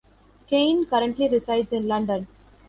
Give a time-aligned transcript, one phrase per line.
[0.49, 2.25] Caine currently resides in London.